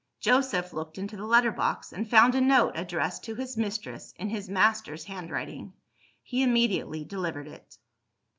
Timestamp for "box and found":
1.51-2.33